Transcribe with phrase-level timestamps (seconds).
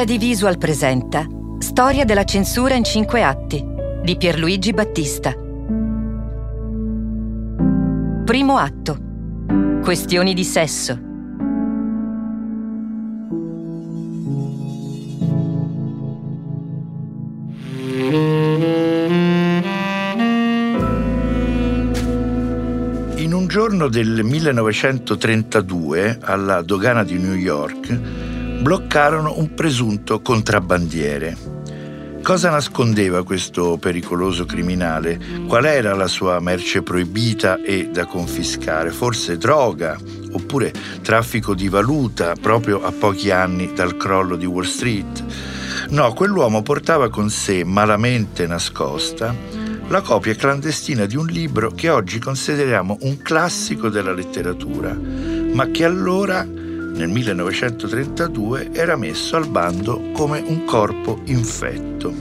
[0.00, 1.26] Jedi Visual presenta
[1.58, 3.62] Storia della censura in cinque atti
[4.02, 5.34] di Pierluigi Battista.
[8.24, 8.96] Primo atto.
[9.82, 10.92] Questioni di sesso.
[23.16, 28.29] In un giorno del 1932 alla dogana di New York
[28.60, 31.34] bloccarono un presunto contrabbandiere.
[32.22, 35.18] Cosa nascondeva questo pericoloso criminale?
[35.48, 38.90] Qual era la sua merce proibita e da confiscare?
[38.90, 39.98] Forse droga
[40.32, 45.24] oppure traffico di valuta proprio a pochi anni dal crollo di Wall Street?
[45.88, 49.34] No, quell'uomo portava con sé, malamente nascosta,
[49.88, 55.84] la copia clandestina di un libro che oggi consideriamo un classico della letteratura, ma che
[55.84, 56.46] allora
[56.92, 62.12] nel 1932 era messo al bando come un corpo infetto.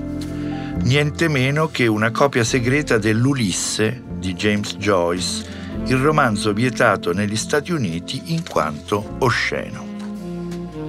[0.81, 5.45] Niente meno che una copia segreta dell'Ulisse di James Joyce,
[5.85, 9.87] il romanzo vietato negli Stati Uniti in quanto osceno.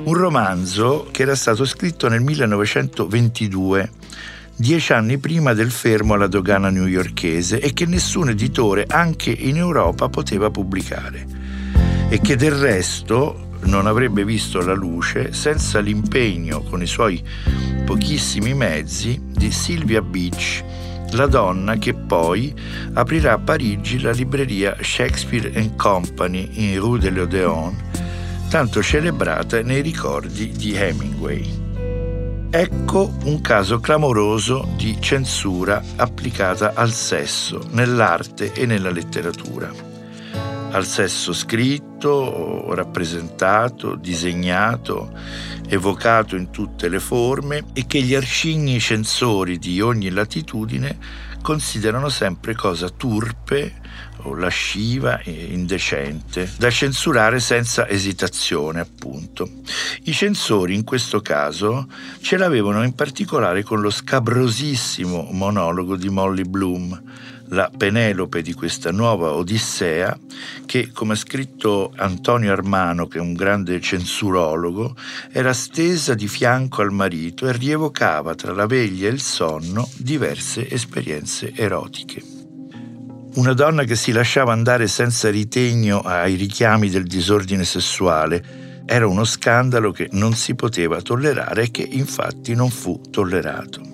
[0.05, 3.91] Un romanzo che era stato scritto nel 1922,
[4.57, 10.09] dieci anni prima del fermo alla dogana newyorkese e che nessun editore, anche in Europa,
[10.09, 11.27] poteva pubblicare.
[12.09, 17.23] E che del resto non avrebbe visto la luce senza l'impegno con i suoi
[17.87, 20.63] pochissimi mezzi di Sylvia Beach,
[21.13, 22.53] la donna che poi
[22.95, 27.77] aprirà a Parigi la libreria Shakespeare Company in Rue de l'Odeon,
[28.49, 31.69] tanto celebrata nei ricordi di Hemingway.
[32.51, 39.90] Ecco un caso clamoroso di censura applicata al sesso nell'arte e nella letteratura
[40.71, 45.13] al sesso scritto, rappresentato, disegnato,
[45.69, 50.99] evocato in tutte le forme e che gli arcigni censori di ogni latitudine
[51.43, 53.81] considerano sempre cosa turpe
[54.25, 59.49] o lasciva e indecente, da censurare senza esitazione, appunto.
[60.05, 61.89] I censori in questo caso
[62.21, 67.03] ce l'avevano in particolare con lo scabrosissimo monologo di Molly Bloom,
[67.51, 70.19] la Penelope di questa nuova Odissea
[70.67, 74.95] che, come ha scritto Antonio Armano, che è un grande censurologo,
[75.33, 80.69] era stesa di fianco al marito e rievocava tra la veglia e il sonno diverse
[80.69, 82.23] esperienze erotiche.
[83.35, 89.25] Una donna che si lasciava andare senza ritegno ai richiami del disordine sessuale era uno
[89.25, 93.90] scandalo che non si poteva tollerare e che infatti non fu tollerato.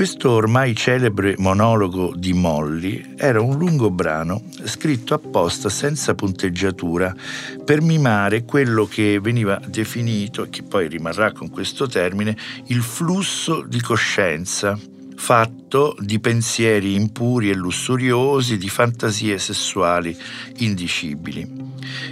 [0.00, 7.14] Questo ormai celebre monologo di Molly era un lungo brano scritto apposta senza punteggiatura
[7.62, 12.34] per mimare quello che veniva definito, e che poi rimarrà con questo termine,
[12.68, 14.78] il flusso di coscienza
[15.16, 20.16] fatto di pensieri impuri e lussuriosi, di fantasie sessuali
[20.60, 21.46] indicibili.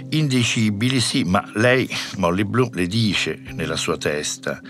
[0.09, 4.61] Indicibili sì, ma lei, Molly Bloom, le dice nella sua testa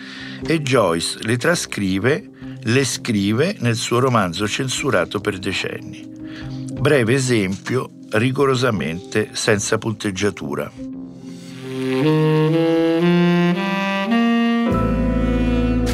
[0.42, 2.30] e Joyce le trascrive
[2.64, 6.08] le scrive nel suo romanzo censurato per decenni.
[6.80, 10.72] Breve esempio, rigorosamente senza punteggiatura.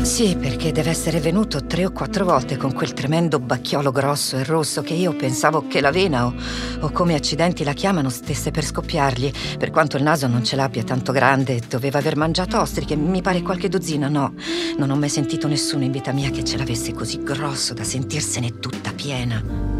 [0.05, 4.43] Sì, perché deve essere venuto tre o quattro volte con quel tremendo bacchiolo grosso e
[4.43, 6.33] rosso che io pensavo che la vena o,
[6.81, 9.31] o come accidenti la chiamano stesse per scoppiargli.
[9.57, 13.41] Per quanto il naso non ce l'abbia tanto grande, doveva aver mangiato ostriche, mi pare
[13.41, 14.35] qualche dozzina, no.
[14.77, 18.59] Non ho mai sentito nessuno in vita mia che ce l'avesse così grosso da sentirsene
[18.59, 19.74] tutta piena.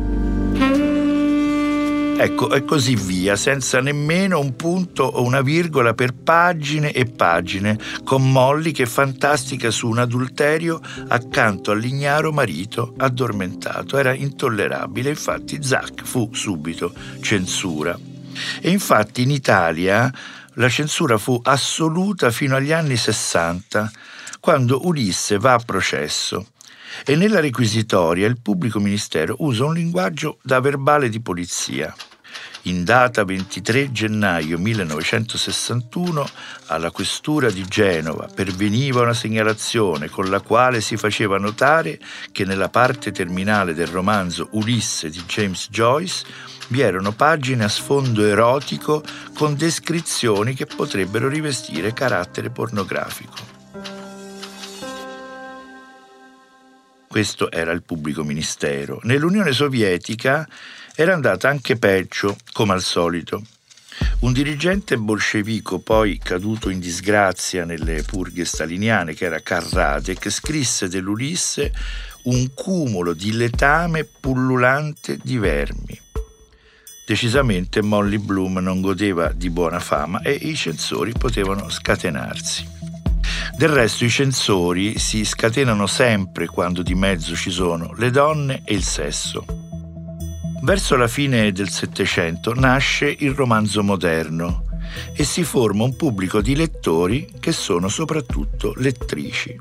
[2.17, 7.77] Ecco, e così via, senza nemmeno un punto o una virgola per pagine e pagine,
[8.05, 10.79] con Molly che fantastica su un adulterio
[11.09, 13.97] accanto all'ignaro marito addormentato.
[13.97, 17.99] Era intollerabile, infatti Zack fu subito censura.
[18.61, 20.11] E infatti in Italia
[20.53, 23.91] la censura fu assoluta fino agli anni 60,
[24.39, 26.47] quando Ulisse va a processo
[27.03, 31.93] e nella requisitoria il pubblico ministero usa un linguaggio da verbale di polizia.
[32.63, 36.27] In data 23 gennaio 1961
[36.67, 41.99] alla questura di Genova perveniva una segnalazione con la quale si faceva notare
[42.31, 46.25] che nella parte terminale del romanzo Ulisse di James Joyce
[46.69, 49.03] vi erano pagine a sfondo erotico
[49.35, 53.54] con descrizioni che potrebbero rivestire carattere pornografico.
[57.15, 58.99] Questo era il pubblico ministero.
[59.03, 60.45] Nell'Unione Sovietica
[60.93, 63.41] era andata anche peggio, come al solito.
[64.19, 71.71] Un dirigente bolscevico, poi caduto in disgrazia nelle purghe staliniane, che era Karradek, scrisse dell'Ulisse
[72.23, 75.97] un cumulo di letame pullulante di vermi.
[77.07, 82.74] Decisamente Molly Bloom non godeva di buona fama e i censori potevano scatenarsi.
[83.57, 88.73] Del resto i censori si scatenano sempre quando di mezzo ci sono le donne e
[88.73, 89.45] il sesso.
[90.61, 94.65] Verso la fine del Settecento nasce il romanzo moderno
[95.15, 99.57] e si forma un pubblico di lettori che sono soprattutto lettrici.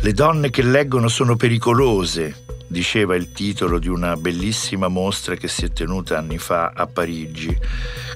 [0.00, 5.66] Le donne che leggono sono pericolose, diceva il titolo di una bellissima mostra che si
[5.66, 7.56] è tenuta anni fa a Parigi,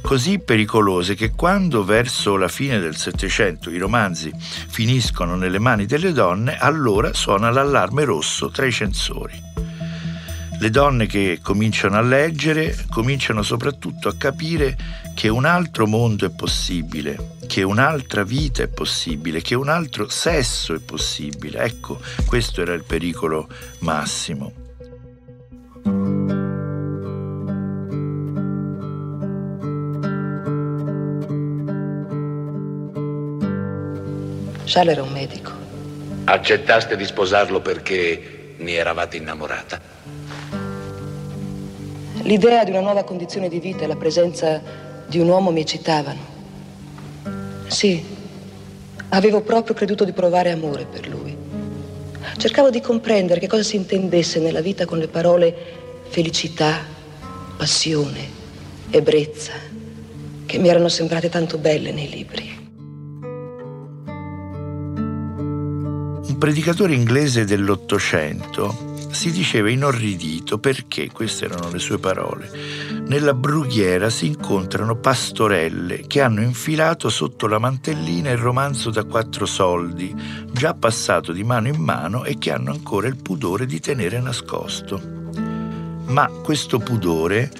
[0.07, 6.13] così pericolose che quando verso la fine del Settecento i romanzi finiscono nelle mani delle
[6.13, 9.35] donne, allora suona l'allarme rosso tra i censori.
[10.61, 14.79] Le donne che cominciano a leggere cominciano soprattutto a capire
[15.13, 20.73] che un altro mondo è possibile, che un'altra vita è possibile, che un altro sesso
[20.73, 21.59] è possibile.
[21.65, 23.49] Ecco, questo era il pericolo
[23.81, 24.66] massimo.
[34.67, 35.53] Charles era un medico.
[36.25, 39.81] Accettaste di sposarlo perché ne eravate innamorata?
[42.23, 44.61] L'idea di una nuova condizione di vita e la presenza
[45.07, 46.35] di un uomo mi eccitavano.
[47.69, 48.05] Sì,
[49.11, 51.37] avevo proprio creduto di provare amore per lui.
[52.37, 55.55] Cercavo di comprendere che cosa si intendesse nella vita con le parole
[56.09, 56.81] felicità,
[57.57, 58.29] passione,
[58.91, 59.53] ebbrezza,
[60.45, 62.56] che mi erano sembrate tanto belle nei libri.
[66.39, 72.51] Predicatore inglese dell'Ottocento si diceva inorridito perché, queste erano le sue parole,
[73.07, 79.47] nella brughiera si incontrano pastorelle che hanno infilato sotto la mantellina il romanzo da quattro
[79.47, 80.15] soldi,
[80.53, 85.01] già passato di mano in mano e che hanno ancora il pudore di tenere nascosto.
[86.09, 87.51] Ma questo pudore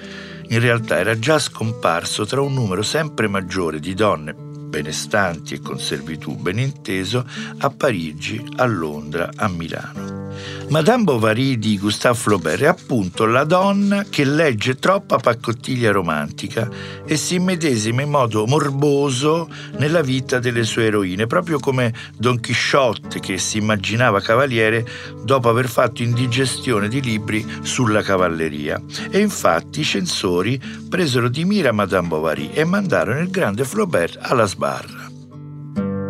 [0.49, 4.46] in realtà era già scomparso tra un numero sempre maggiore di donne
[4.77, 7.25] benestanti e con servitù ben inteso
[7.57, 10.26] a Parigi, a Londra, a Milano.
[10.69, 16.69] Madame Bovary di Gustave Flaubert è appunto la donna che legge troppa paccottiglia romantica
[17.05, 23.19] e si immedesima in modo morboso nella vita delle sue eroine, proprio come Don Chisciotte
[23.19, 24.85] che si immaginava cavaliere
[25.23, 28.81] dopo aver fatto indigestione di libri sulla cavalleria.
[29.09, 34.45] E infatti i censori presero di mira Madame Bovary e mandarono il grande Flaubert alla
[34.45, 35.07] sbarra.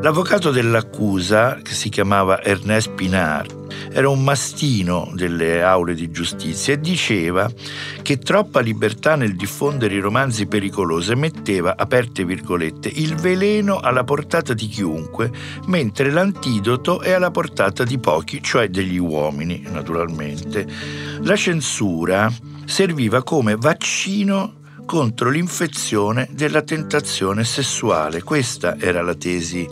[0.01, 6.79] L'avvocato dell'accusa, che si chiamava Ernest Pinard, era un mastino delle aule di giustizia e
[6.79, 7.51] diceva
[8.01, 14.53] che troppa libertà nel diffondere i romanzi pericolosi metteva, aperte virgolette, il veleno alla portata
[14.53, 15.31] di chiunque,
[15.65, 20.65] mentre l'antidoto è alla portata di pochi, cioè degli uomini, naturalmente.
[21.21, 22.31] La censura
[22.65, 24.53] serviva come vaccino
[24.85, 28.23] contro l'infezione della tentazione sessuale.
[28.23, 29.67] Questa era la tesi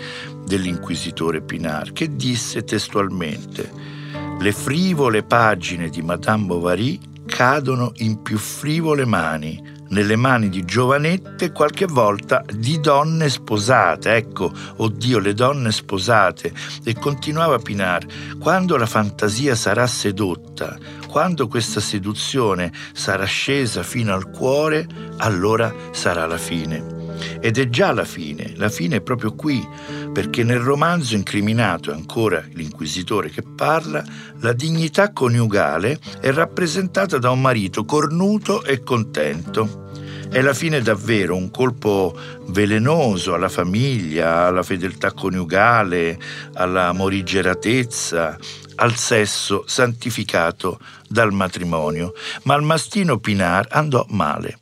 [0.46, 3.95] dell'inquisitore Pinar, che disse testualmente
[4.40, 11.52] le frivole pagine di Madame Bovary cadono in più frivole mani, nelle mani di giovanette,
[11.52, 14.14] qualche volta di donne sposate.
[14.16, 16.54] Ecco, oddio, le donne sposate.
[16.84, 18.06] E continuava Pinar,
[18.40, 20.78] quando la fantasia sarà sedotta,
[21.08, 24.88] quando questa seduzione sarà scesa fino al cuore,
[25.18, 27.05] allora sarà la fine.
[27.40, 29.66] Ed è già la fine, la fine è proprio qui,
[30.12, 34.04] perché nel romanzo incriminato, ancora l'inquisitore che parla,
[34.40, 39.84] la dignità coniugale è rappresentata da un marito cornuto e contento.
[40.30, 42.18] È la fine davvero, un colpo
[42.48, 46.20] velenoso alla famiglia, alla fedeltà coniugale,
[46.54, 48.38] alla morigeratezza,
[48.76, 52.14] al sesso santificato dal matrimonio.
[52.44, 54.60] Ma al mastino Pinar andò male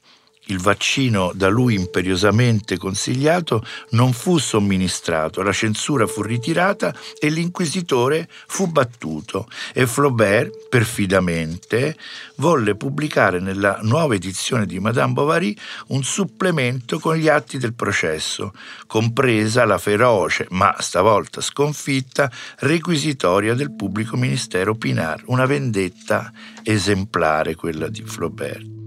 [0.47, 8.27] il vaccino da lui imperiosamente consigliato non fu somministrato, la censura fu ritirata e l'inquisitore
[8.47, 11.95] fu battuto e Flaubert, perfidamente,
[12.35, 15.55] volle pubblicare nella nuova edizione di Madame Bovary
[15.87, 18.53] un supplemento con gli atti del processo,
[18.87, 26.31] compresa la feroce, ma stavolta sconfitta, requisitoria del pubblico ministero Pinard, una vendetta
[26.63, 28.82] esemplare quella di Flaubert.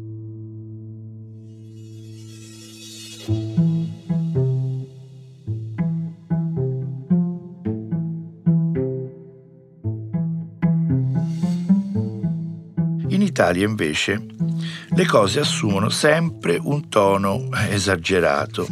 [13.37, 14.25] Italia invece
[14.95, 18.67] le cose assumono sempre un tono esagerato.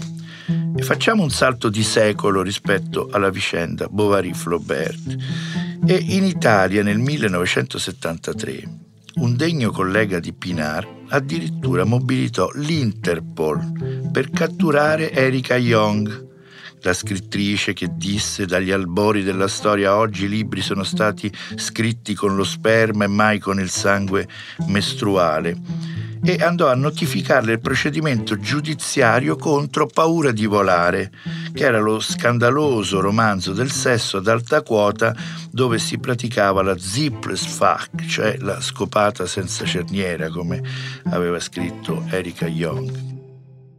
[0.75, 5.16] E facciamo un salto di secolo rispetto alla vicenda Bovary-Flaubert.
[5.85, 8.62] E in Italia nel 1973
[9.16, 16.26] un degno collega di Pinar addirittura mobilitò l'Interpol per catturare Erika Young,
[16.85, 22.37] la scrittrice che disse dagli albori della storia oggi i libri sono stati scritti con
[22.37, 24.29] lo sperma e mai con il sangue
[24.67, 25.57] mestruale
[26.26, 31.11] e andò a notificarle il procedimento giudiziario contro Paura di volare,
[31.53, 35.14] che era lo scandaloso romanzo del sesso ad alta quota
[35.50, 40.62] dove si praticava la zipless fuck, cioè la scopata senza cerniera, come
[41.11, 43.13] aveva scritto Erika Young.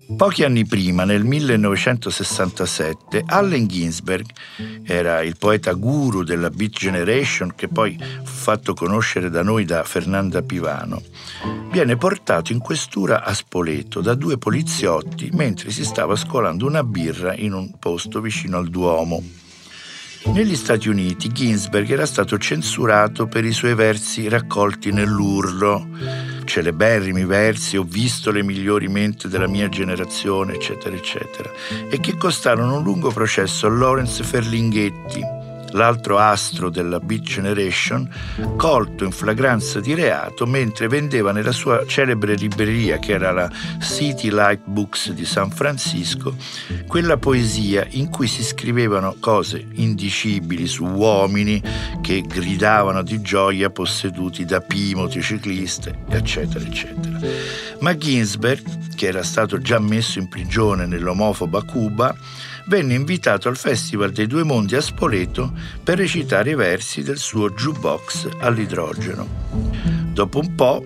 [0.07, 4.27] Pochi anni prima, nel 1967, Allen Ginsberg,
[4.83, 9.83] era il poeta guru della Beat Generation che poi fu fatto conoscere da noi da
[9.83, 11.01] Fernanda Pivano,
[11.71, 17.35] viene portato in questura a Spoleto da due poliziotti mentre si stava scolando una birra
[17.35, 19.23] in un posto vicino al Duomo.
[20.25, 27.75] Negli Stati Uniti Ginsberg era stato censurato per i suoi versi raccolti nell'urlo celeberrimi versi,
[27.75, 31.51] ho visto le migliori menti della mia generazione, eccetera, eccetera,
[31.89, 35.34] e che costarono un lungo processo a Lawrence Ferlinghetti,
[35.75, 38.09] l'altro astro della Beat Generation,
[38.57, 44.29] colto in flagranza di reato mentre vendeva nella sua celebre libreria, che era la City
[44.29, 46.35] Light Books di San Francisco,
[46.87, 51.61] quella poesia in cui si scrivevano cose indicibili su uomini
[52.01, 57.19] che gridavano di gioia posseduti da pii motocicliste, eccetera, eccetera.
[57.79, 62.15] Ma Ginsberg, che era stato già messo in prigione nell'omofoba Cuba,
[62.67, 65.53] venne invitato al Festival dei Due Mondi a Spoleto
[65.83, 69.27] per recitare i versi del suo jukebox all'idrogeno.
[70.11, 70.83] Dopo un po'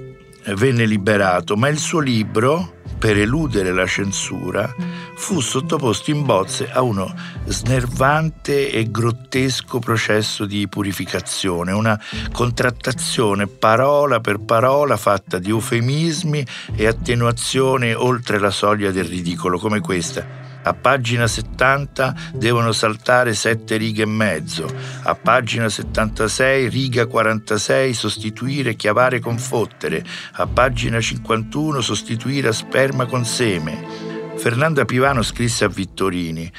[0.55, 4.74] venne liberato, ma il suo libro, per eludere la censura,
[5.15, 7.13] fu sottoposto in bozze a uno
[7.45, 12.00] snervante e grottesco processo di purificazione, una
[12.31, 16.45] contrattazione parola per parola fatta di eufemismi
[16.75, 20.49] e attenuazione oltre la soglia del ridicolo, come questa.
[20.62, 24.68] A pagina 70 devono saltare 7 righe e mezzo.
[25.04, 30.04] A pagina 76, riga 46, sostituire chiavare con fottere.
[30.34, 34.08] A pagina 51, sostituire sperma con seme.
[34.36, 36.51] Fernanda Pivano scrisse a Vittorini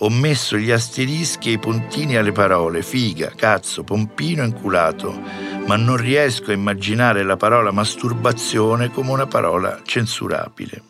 [0.00, 5.12] ho messo gli asterischi e i puntini alle parole figa, cazzo, pompino, inculato,
[5.66, 10.87] ma non riesco a immaginare la parola masturbazione come una parola censurabile.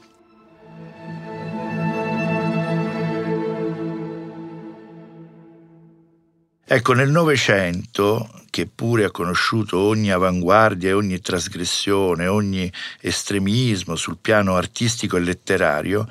[6.71, 12.71] Ecco, nel Novecento, che pure ha conosciuto ogni avanguardia e ogni trasgressione, ogni
[13.01, 16.07] estremismo sul piano artistico e letterario,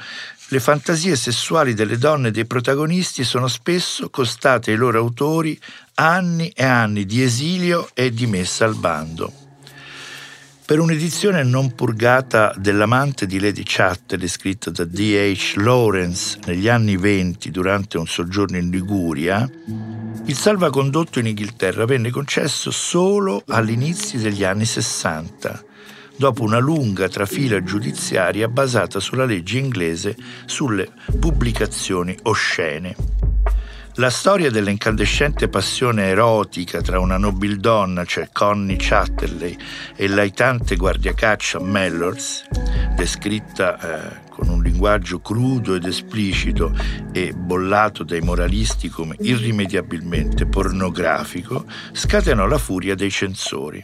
[0.48, 5.60] le fantasie sessuali delle donne e dei protagonisti sono spesso costate ai loro autori
[5.94, 9.47] anni e anni di esilio e di messa al bando.
[10.68, 15.54] Per un'edizione non purgata dell'amante di Lady Chatterley scritta da D.H.
[15.56, 19.50] Lawrence negli anni venti durante un soggiorno in Liguria,
[20.26, 25.64] il salvacondotto in Inghilterra venne concesso solo all'inizio degli anni 60,
[26.18, 32.94] dopo una lunga trafila giudiziaria basata sulla legge inglese sulle pubblicazioni oscene.
[34.00, 39.58] La storia dell'incandescente passione erotica tra una nobildonna, cioè Connie Chatterley,
[39.96, 42.46] e laitante guardiacaccia Mellors,
[42.96, 46.72] descritta eh, con un linguaggio crudo ed esplicito
[47.12, 53.84] e bollato dai moralisti come irrimediabilmente pornografico, scatenò la furia dei censori.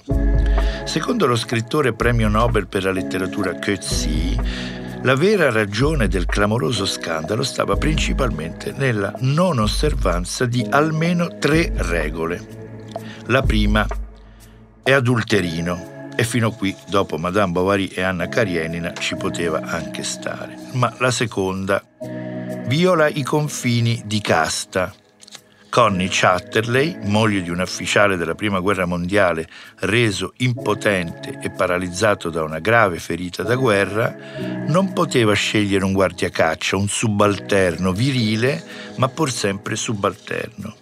[0.86, 7.44] Secondo lo scrittore premio Nobel per la letteratura Coetzee, la vera ragione del clamoroso scandalo
[7.44, 12.92] stava principalmente nella non osservanza di almeno tre regole.
[13.28, 13.86] La prima
[14.82, 20.04] è adulterino, E fino a qui, dopo Madame Bovary e Anna Karenina, ci poteva anche
[20.04, 20.56] stare.
[20.74, 21.84] Ma la seconda
[22.68, 24.94] viola i confini di casta.
[25.74, 29.48] Connie Chatterley, moglie di un ufficiale della Prima Guerra Mondiale
[29.80, 34.16] reso impotente e paralizzato da una grave ferita da guerra,
[34.68, 38.64] non poteva scegliere un guardiacaccia, un subalterno virile,
[38.98, 40.76] ma pur sempre subalterno.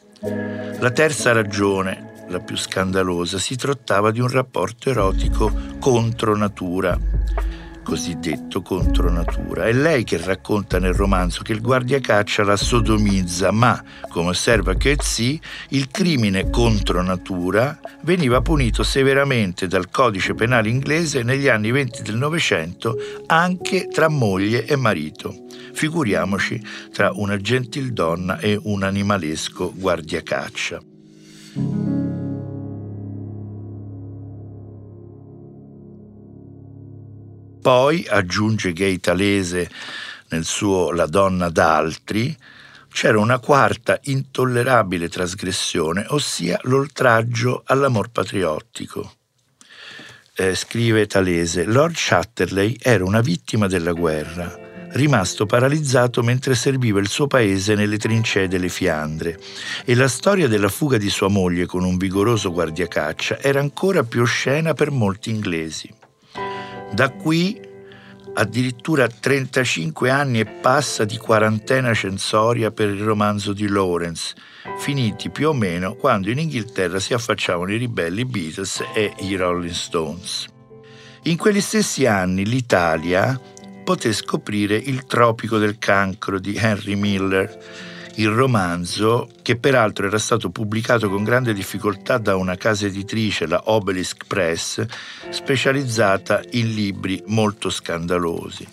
[0.82, 7.00] La terza ragione, la più scandalosa, si trattava di un rapporto erotico contro natura,
[7.84, 9.66] cosiddetto contro natura.
[9.66, 15.40] È lei che racconta nel romanzo che il guardiacaccia la sodomizza, ma, come osserva Coetzee,
[15.70, 22.16] il crimine contro natura veniva punito severamente dal codice penale inglese negli anni venti del
[22.16, 22.98] Novecento
[23.28, 25.46] anche tra moglie e marito.
[25.74, 26.62] Figuriamoci
[26.92, 30.91] tra una gentildonna e un animalesco guardiacaccia.
[37.62, 39.70] Poi, aggiunge Gay Talese
[40.30, 42.36] nel suo La donna d'altri,
[42.92, 49.14] c'era una quarta intollerabile trasgressione, ossia l'oltraggio all'amor patriottico.
[50.34, 57.10] Eh, scrive Talese, Lord Chatterley era una vittima della guerra, rimasto paralizzato mentre serviva il
[57.10, 59.40] suo paese nelle trincee delle Fiandre,
[59.86, 64.22] e la storia della fuga di sua moglie con un vigoroso guardiacaccia era ancora più
[64.22, 66.00] oscena per molti inglesi.
[66.94, 67.70] Da qui
[68.34, 74.36] addirittura 35 anni e passa di quarantena censoria per il romanzo di Lawrence,
[74.78, 79.74] finiti più o meno quando in Inghilterra si affacciavano i ribelli Beatles e i Rolling
[79.74, 80.48] Stones.
[81.24, 83.40] In quegli stessi anni l'Italia
[83.84, 87.91] poté scoprire Il tropico del cancro di Henry Miller,
[88.22, 93.64] il romanzo, che peraltro era stato pubblicato con grande difficoltà da una casa editrice, la
[93.66, 94.86] Obelisk Press,
[95.30, 98.68] specializzata in libri molto scandalosi.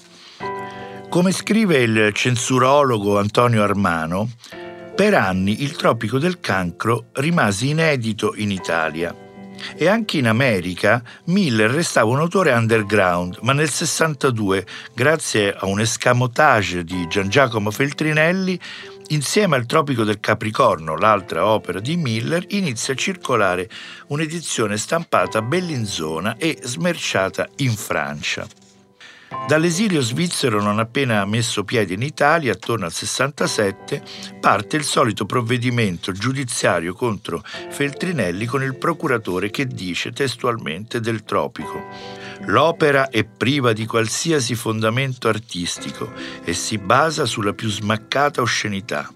[1.09, 4.29] Come scrive il censurologo Antonio Armano,
[4.95, 9.15] per anni il Tropico del Cancro rimase inedito in Italia
[9.77, 15.81] e anche in America Miller restava un autore underground, ma nel 62, grazie a un
[15.81, 18.59] escamotage di Gian Giacomo Feltrinelli,
[19.11, 23.69] Insieme al Tropico del Capricorno, l'altra opera di Miller, inizia a circolare
[24.09, 28.47] un'edizione stampata a Bellinzona e smerciata in Francia.
[29.47, 34.03] Dall'esilio svizzero non appena messo piede in Italia, attorno al 67,
[34.41, 42.18] parte il solito provvedimento giudiziario contro Feltrinelli con il procuratore che dice testualmente del tropico.
[42.47, 46.13] L'opera è priva di qualsiasi fondamento artistico
[46.45, 49.11] e si basa sulla più smaccata oscenità.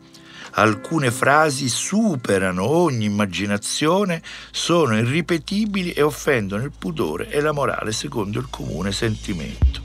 [0.54, 8.38] Alcune frasi superano ogni immaginazione, sono irripetibili e offendono il pudore e la morale secondo
[8.38, 9.80] il comune sentimento.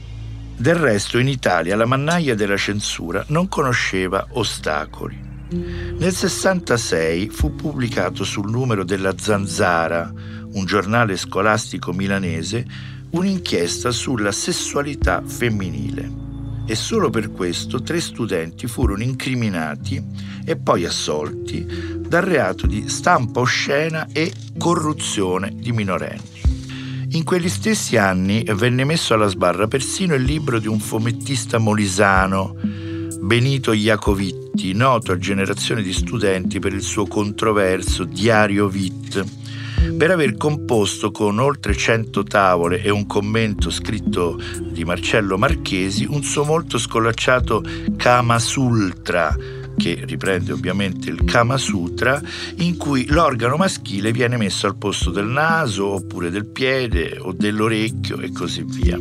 [0.54, 5.26] Del resto in Italia la mannaia della censura non conosceva ostacoli.
[5.50, 10.12] Nel 66 fu pubblicato sul numero della Zanzara,
[10.52, 12.66] un giornale scolastico milanese,
[13.10, 16.26] un'inchiesta sulla sessualità femminile
[16.66, 20.02] e solo per questo tre studenti furono incriminati
[20.44, 21.66] e poi assolti
[22.06, 26.36] dal reato di stampa oscena e corruzione di minorenni.
[27.12, 32.54] In quegli stessi anni venne messo alla sbarra persino il libro di un fumettista molisano,
[33.20, 39.24] Benito Iacovitti, noto a generazioni di studenti per il suo controverso Diario Vit,
[39.96, 46.22] per aver composto con oltre 100 tavole e un commento scritto di Marcello Marchesi un
[46.22, 47.62] suo molto scolacciato
[47.96, 49.34] Kama Sultra,
[49.76, 52.20] che riprende ovviamente il Kama Sutra,
[52.56, 58.18] in cui l'organo maschile viene messo al posto del naso, oppure del piede o dell'orecchio
[58.18, 58.98] e così via.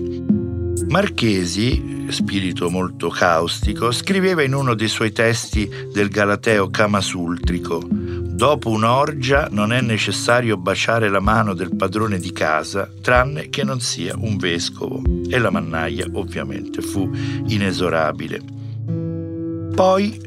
[0.87, 9.47] Marchesi, spirito molto caustico, scriveva in uno dei suoi testi del Galateo Kamasultrico Dopo un'orgia
[9.49, 14.37] non è necessario baciare la mano del padrone di casa, tranne che non sia un
[14.37, 15.01] vescovo.
[15.27, 17.09] E la mannaia ovviamente fu
[17.47, 18.39] inesorabile.
[19.73, 20.21] Poi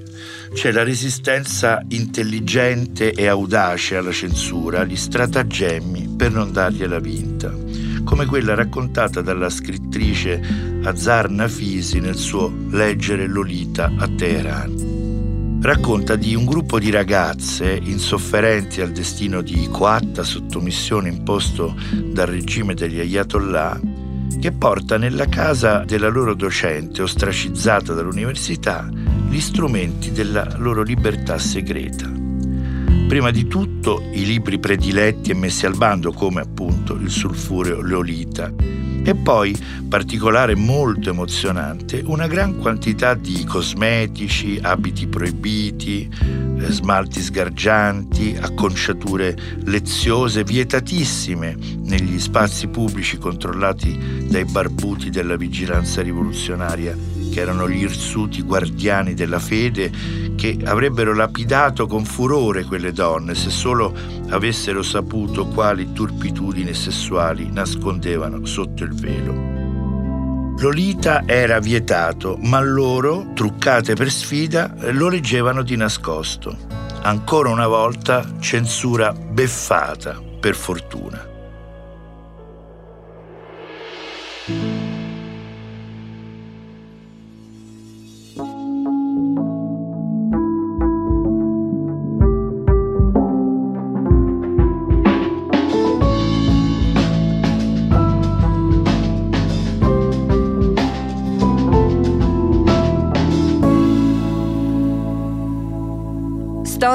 [0.53, 7.55] c'è la resistenza intelligente e audace alla censura, gli stratagemmi per non dargliela vinta,
[8.03, 14.90] come quella raccontata dalla scrittrice Azar Nafisi nel suo Leggere Lolita a Teheran
[15.61, 22.75] racconta di un gruppo di ragazze insofferenti al destino di coatta sottomissione imposto dal regime
[22.75, 23.81] degli ayatollah
[24.41, 28.89] che porta nella casa della loro docente ostracizzata dall'università
[29.29, 32.11] gli strumenti della loro libertà segreta.
[33.07, 38.51] Prima di tutto i libri prediletti e messi al bando come appunto il sulfureo Lolita
[39.03, 39.57] e poi,
[39.89, 50.45] particolare molto emozionante, una gran quantità di cosmetici, abiti proibiti, eh, smalti sgargianti, acconciature leziose,
[50.45, 59.15] vietatissime negli spazi pubblici controllati dai barbuti della vigilanza rivoluzionaria che erano gli irsuti guardiani
[59.15, 59.91] della fede,
[60.37, 63.95] che avrebbero lapidato con furore quelle donne se solo
[64.29, 69.61] avessero saputo quali turpitudini sessuali nascondevano sotto il velo.
[70.59, 76.55] Lolita era vietato, ma loro, truccate per sfida, lo leggevano di nascosto.
[77.03, 81.30] Ancora una volta censura beffata, per fortuna.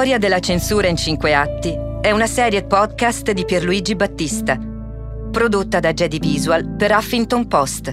[0.06, 4.56] Storia della censura in cinque atti è una serie podcast di Pierluigi Battista,
[5.32, 7.92] prodotta da Jedi Visual per Huffington Post.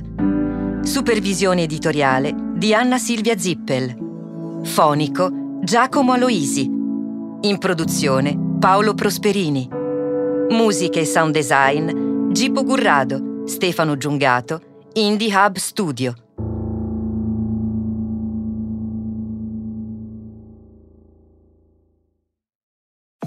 [0.84, 4.62] Supervisione editoriale di Anna Silvia Zippel.
[4.62, 6.66] Fonico Giacomo Aloisi.
[6.66, 9.68] In produzione Paolo Prosperini.
[10.50, 14.62] Musiche e sound design Gipo Gurrado, Stefano Giungato,
[14.94, 16.14] Indie Hub Studio.